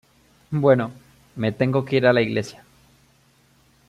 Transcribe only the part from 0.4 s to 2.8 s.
Bueno, me tengo que ir a la iglesia..."".